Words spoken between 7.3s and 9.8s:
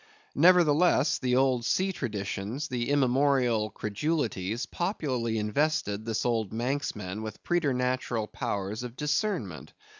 preternatural powers of discernment.